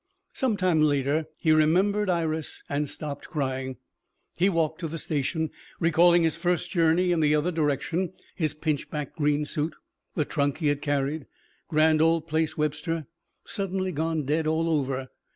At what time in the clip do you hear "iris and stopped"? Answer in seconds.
2.09-3.27